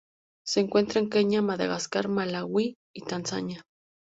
[0.43, 3.63] Se encuentra en Kenia Madagascar Malaui y Tanzania.